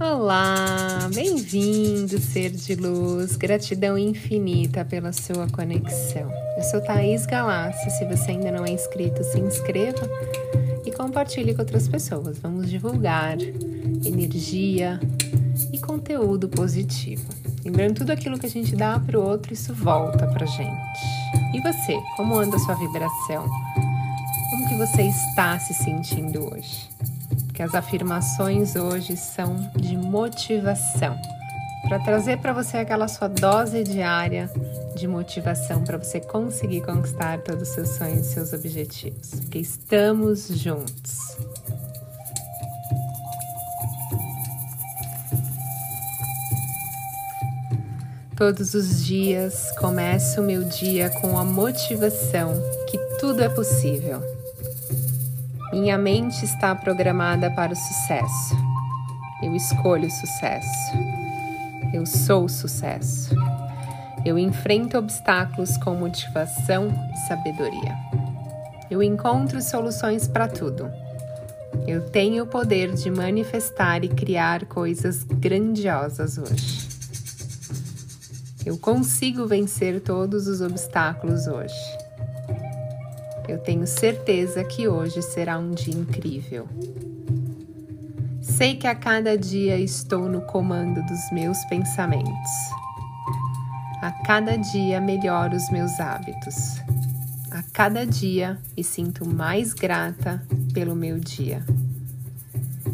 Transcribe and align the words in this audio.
Olá, 0.00 1.10
bem-vindo, 1.12 2.20
ser 2.20 2.50
de 2.50 2.76
luz, 2.76 3.34
gratidão 3.34 3.98
infinita 3.98 4.84
pela 4.84 5.12
sua 5.12 5.48
conexão. 5.48 6.30
Eu 6.56 6.62
sou 6.62 6.80
Thaís 6.80 7.26
Galassi, 7.26 7.90
se 7.90 8.04
você 8.04 8.30
ainda 8.30 8.52
não 8.52 8.64
é 8.64 8.70
inscrito, 8.70 9.24
se 9.24 9.40
inscreva 9.40 10.08
e 10.86 10.92
compartilhe 10.92 11.52
com 11.52 11.62
outras 11.62 11.88
pessoas. 11.88 12.38
Vamos 12.38 12.70
divulgar 12.70 13.38
energia 14.04 15.00
e 15.72 15.80
conteúdo 15.80 16.48
positivo. 16.48 17.26
Lembrando, 17.64 17.96
tudo 17.96 18.12
aquilo 18.12 18.38
que 18.38 18.46
a 18.46 18.50
gente 18.50 18.76
dá 18.76 19.00
para 19.00 19.18
o 19.18 19.26
outro, 19.28 19.52
isso 19.52 19.74
volta 19.74 20.28
para 20.28 20.46
gente. 20.46 21.00
E 21.52 21.60
você, 21.60 21.98
como 22.16 22.38
anda 22.38 22.54
a 22.54 22.60
sua 22.60 22.76
vibração? 22.76 23.48
Como 24.50 24.68
que 24.68 24.76
você 24.76 25.02
está 25.02 25.58
se 25.58 25.74
sentindo 25.74 26.54
hoje? 26.54 26.88
Que 27.58 27.62
as 27.64 27.74
afirmações 27.74 28.76
hoje 28.76 29.16
são 29.16 29.56
de 29.74 29.96
motivação 29.96 31.20
para 31.88 31.98
trazer 31.98 32.38
para 32.38 32.52
você 32.52 32.76
aquela 32.76 33.08
sua 33.08 33.26
dose 33.26 33.82
diária 33.82 34.48
de 34.94 35.08
motivação 35.08 35.82
para 35.82 35.98
você 35.98 36.20
conseguir 36.20 36.82
conquistar 36.82 37.42
todos 37.42 37.62
os 37.62 37.74
seus 37.74 37.88
sonhos 37.88 38.28
e 38.28 38.32
seus 38.32 38.52
objetivos, 38.52 39.40
porque 39.40 39.58
estamos 39.58 40.46
juntos. 40.46 41.36
Todos 48.36 48.72
os 48.74 49.04
dias 49.04 49.72
começo 49.80 50.40
o 50.40 50.44
meu 50.44 50.62
dia 50.62 51.10
com 51.20 51.36
a 51.36 51.44
motivação 51.44 52.52
que 52.86 52.96
tudo 53.18 53.42
é 53.42 53.48
possível 53.48 54.37
minha 55.72 55.98
mente 55.98 56.44
está 56.44 56.74
programada 56.74 57.50
para 57.50 57.72
o 57.72 57.76
sucesso. 57.76 58.56
Eu 59.42 59.54
escolho 59.54 60.06
o 60.06 60.10
sucesso. 60.10 60.92
Eu 61.92 62.06
sou 62.06 62.44
o 62.44 62.48
sucesso. 62.48 63.34
Eu 64.24 64.38
enfrento 64.38 64.96
obstáculos 64.96 65.76
com 65.76 65.94
motivação 65.94 66.88
e 67.12 67.28
sabedoria. 67.28 67.96
Eu 68.90 69.02
encontro 69.02 69.60
soluções 69.60 70.26
para 70.26 70.48
tudo. 70.48 70.90
Eu 71.86 72.08
tenho 72.10 72.44
o 72.44 72.46
poder 72.46 72.94
de 72.94 73.10
manifestar 73.10 74.02
e 74.02 74.08
criar 74.08 74.64
coisas 74.64 75.22
grandiosas 75.22 76.38
hoje. 76.38 76.88
Eu 78.64 78.78
consigo 78.78 79.46
vencer 79.46 80.00
todos 80.00 80.46
os 80.46 80.60
obstáculos 80.60 81.46
hoje. 81.46 82.07
Eu 83.48 83.56
tenho 83.56 83.86
certeza 83.86 84.62
que 84.62 84.86
hoje 84.86 85.22
será 85.22 85.58
um 85.58 85.70
dia 85.70 85.94
incrível. 85.94 86.68
Sei 88.42 88.76
que 88.76 88.86
a 88.86 88.94
cada 88.94 89.38
dia 89.38 89.78
estou 89.78 90.28
no 90.28 90.42
comando 90.42 91.02
dos 91.06 91.32
meus 91.32 91.56
pensamentos. 91.64 92.50
A 94.02 94.12
cada 94.26 94.56
dia 94.56 95.00
melhoro 95.00 95.56
os 95.56 95.70
meus 95.70 95.98
hábitos. 95.98 96.76
A 97.50 97.62
cada 97.72 98.04
dia 98.04 98.58
me 98.76 98.84
sinto 98.84 99.26
mais 99.26 99.72
grata 99.72 100.46
pelo 100.74 100.94
meu 100.94 101.18
dia. 101.18 101.64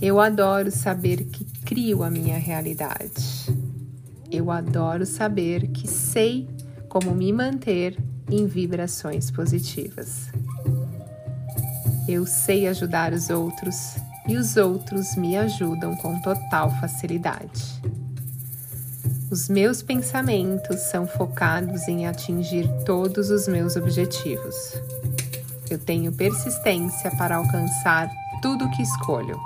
Eu 0.00 0.20
adoro 0.20 0.70
saber 0.70 1.24
que 1.24 1.44
crio 1.64 2.04
a 2.04 2.10
minha 2.10 2.38
realidade. 2.38 3.52
Eu 4.30 4.52
adoro 4.52 5.04
saber 5.04 5.66
que 5.68 5.88
sei 5.88 6.48
como 6.88 7.12
me 7.16 7.32
manter 7.32 7.96
em 8.30 8.46
vibrações 8.46 9.30
positivas. 9.30 10.28
Eu 12.08 12.26
sei 12.26 12.66
ajudar 12.68 13.12
os 13.12 13.30
outros 13.30 13.96
e 14.28 14.36
os 14.36 14.56
outros 14.56 15.16
me 15.16 15.36
ajudam 15.36 15.96
com 15.96 16.20
total 16.20 16.70
facilidade. 16.80 17.80
Os 19.30 19.48
meus 19.48 19.82
pensamentos 19.82 20.80
são 20.82 21.06
focados 21.06 21.88
em 21.88 22.06
atingir 22.06 22.68
todos 22.84 23.30
os 23.30 23.48
meus 23.48 23.74
objetivos. 23.74 24.54
Eu 25.68 25.78
tenho 25.78 26.12
persistência 26.12 27.10
para 27.16 27.36
alcançar 27.36 28.08
tudo 28.40 28.64
o 28.64 28.70
que 28.70 28.82
escolho. 28.82 29.38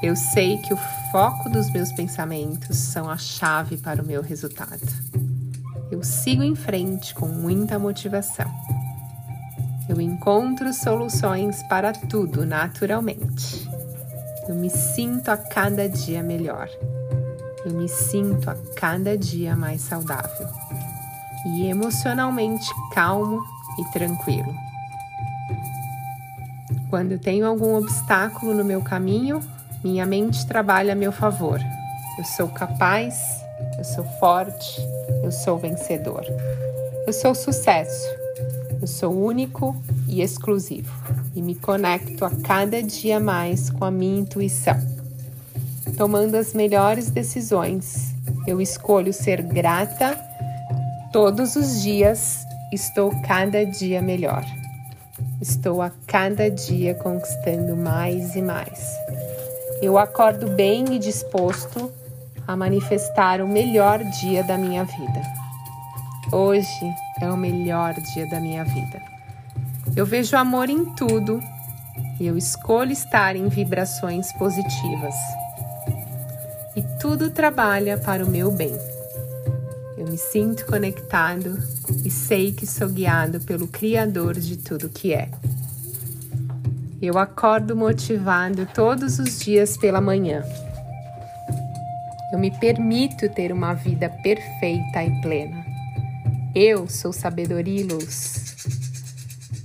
Eu 0.00 0.14
sei 0.14 0.58
que 0.58 0.72
o 0.72 0.78
foco 1.10 1.48
dos 1.48 1.70
meus 1.72 1.90
pensamentos 1.92 2.76
são 2.76 3.10
a 3.10 3.16
chave 3.16 3.76
para 3.76 4.02
o 4.02 4.06
meu 4.06 4.22
resultado 4.22 4.82
eu 5.90 6.02
sigo 6.02 6.42
em 6.42 6.54
frente 6.54 7.14
com 7.14 7.26
muita 7.26 7.78
motivação. 7.78 8.50
Eu 9.88 10.00
encontro 10.00 10.72
soluções 10.72 11.62
para 11.64 11.92
tudo 11.92 12.44
naturalmente. 12.46 13.68
Eu 14.48 14.54
me 14.54 14.70
sinto 14.70 15.30
a 15.30 15.36
cada 15.36 15.88
dia 15.88 16.22
melhor. 16.22 16.68
Eu 17.64 17.72
me 17.72 17.88
sinto 17.88 18.50
a 18.50 18.56
cada 18.76 19.16
dia 19.16 19.54
mais 19.56 19.82
saudável 19.82 20.48
e 21.46 21.66
emocionalmente 21.66 22.68
calmo 22.92 23.42
e 23.78 23.84
tranquilo. 23.92 24.54
Quando 26.90 27.18
tenho 27.18 27.46
algum 27.46 27.74
obstáculo 27.74 28.54
no 28.54 28.64
meu 28.64 28.82
caminho, 28.82 29.40
minha 29.82 30.06
mente 30.06 30.46
trabalha 30.46 30.92
a 30.92 30.96
meu 30.96 31.12
favor. 31.12 31.60
Eu 32.18 32.24
sou 32.24 32.48
capaz 32.48 33.44
eu 33.78 33.84
sou 33.84 34.04
forte, 34.18 34.80
eu 35.22 35.32
sou 35.32 35.58
vencedor. 35.58 36.24
Eu 37.06 37.12
sou 37.12 37.34
sucesso, 37.34 38.08
eu 38.80 38.86
sou 38.86 39.12
único 39.12 39.76
e 40.08 40.22
exclusivo 40.22 40.92
e 41.34 41.42
me 41.42 41.54
conecto 41.54 42.24
a 42.24 42.30
cada 42.30 42.82
dia 42.82 43.18
mais 43.18 43.70
com 43.70 43.84
a 43.84 43.90
minha 43.90 44.20
intuição. 44.20 44.78
Tomando 45.96 46.36
as 46.36 46.52
melhores 46.54 47.10
decisões, 47.10 48.14
eu 48.46 48.60
escolho 48.60 49.12
ser 49.12 49.42
grata 49.42 50.18
todos 51.12 51.56
os 51.56 51.82
dias, 51.82 52.44
estou 52.72 53.10
cada 53.22 53.64
dia 53.64 54.02
melhor. 54.02 54.44
Estou 55.40 55.82
a 55.82 55.90
cada 56.06 56.50
dia 56.50 56.94
conquistando 56.94 57.76
mais 57.76 58.34
e 58.34 58.42
mais. 58.42 58.84
Eu 59.82 59.98
acordo 59.98 60.48
bem 60.48 60.84
e 60.94 60.98
disposto 60.98 61.92
a 62.46 62.56
manifestar 62.56 63.40
o 63.40 63.48
melhor 63.48 64.02
dia 64.20 64.44
da 64.44 64.58
minha 64.58 64.84
vida. 64.84 65.22
Hoje 66.30 66.94
é 67.20 67.30
o 67.30 67.36
melhor 67.36 67.94
dia 68.12 68.28
da 68.28 68.40
minha 68.40 68.64
vida. 68.64 69.00
Eu 69.96 70.04
vejo 70.04 70.36
amor 70.36 70.68
em 70.68 70.84
tudo 70.94 71.40
e 72.20 72.26
eu 72.26 72.36
escolho 72.36 72.92
estar 72.92 73.36
em 73.36 73.48
vibrações 73.48 74.32
positivas. 74.34 75.14
E 76.76 76.82
tudo 77.00 77.30
trabalha 77.30 77.96
para 77.96 78.24
o 78.24 78.28
meu 78.28 78.50
bem. 78.50 78.76
Eu 79.96 80.06
me 80.06 80.18
sinto 80.18 80.66
conectado 80.66 81.56
e 82.04 82.10
sei 82.10 82.52
que 82.52 82.66
sou 82.66 82.88
guiado 82.88 83.40
pelo 83.40 83.68
Criador 83.68 84.34
de 84.34 84.56
tudo 84.56 84.88
que 84.88 85.14
é. 85.14 85.30
Eu 87.00 87.16
acordo 87.18 87.76
motivado 87.76 88.66
todos 88.74 89.18
os 89.18 89.38
dias 89.38 89.76
pela 89.76 90.00
manhã 90.00 90.42
eu 92.34 92.38
me 92.38 92.50
permito 92.50 93.28
ter 93.28 93.52
uma 93.52 93.74
vida 93.74 94.08
perfeita 94.08 95.04
e 95.04 95.20
plena. 95.22 95.64
Eu 96.52 96.88
sou 96.88 97.12
sabedoria 97.12 97.80
e 97.80 97.84
luz. 97.84 98.56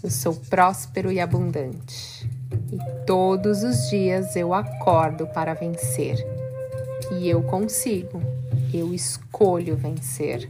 Eu 0.00 0.08
sou 0.08 0.36
próspero 0.48 1.10
e 1.10 1.18
abundante. 1.18 2.24
E 2.70 3.04
todos 3.04 3.64
os 3.64 3.90
dias 3.90 4.36
eu 4.36 4.54
acordo 4.54 5.26
para 5.26 5.54
vencer. 5.54 6.24
E 7.10 7.28
eu 7.28 7.42
consigo. 7.42 8.22
Eu 8.72 8.94
escolho 8.94 9.76
vencer. 9.76 10.48